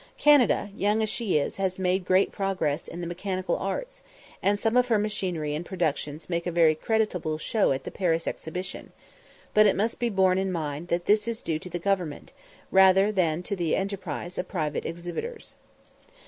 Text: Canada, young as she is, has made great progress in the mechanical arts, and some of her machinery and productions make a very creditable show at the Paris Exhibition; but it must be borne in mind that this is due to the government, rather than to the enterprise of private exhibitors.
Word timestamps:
Canada, 0.17 0.71
young 0.75 1.03
as 1.03 1.09
she 1.09 1.37
is, 1.37 1.57
has 1.57 1.77
made 1.77 2.05
great 2.07 2.31
progress 2.31 2.87
in 2.87 3.01
the 3.01 3.05
mechanical 3.05 3.55
arts, 3.57 4.01
and 4.41 4.59
some 4.59 4.75
of 4.75 4.87
her 4.87 4.97
machinery 4.97 5.53
and 5.53 5.63
productions 5.63 6.27
make 6.27 6.47
a 6.47 6.51
very 6.51 6.73
creditable 6.73 7.37
show 7.37 7.71
at 7.71 7.83
the 7.83 7.91
Paris 7.91 8.25
Exhibition; 8.25 8.93
but 9.53 9.67
it 9.67 9.75
must 9.75 9.99
be 9.99 10.09
borne 10.09 10.39
in 10.39 10.51
mind 10.51 10.87
that 10.87 11.05
this 11.05 11.27
is 11.27 11.43
due 11.43 11.59
to 11.59 11.69
the 11.69 11.77
government, 11.77 12.33
rather 12.71 13.11
than 13.11 13.43
to 13.43 13.55
the 13.55 13.75
enterprise 13.75 14.39
of 14.39 14.47
private 14.47 14.87
exhibitors. 14.87 15.53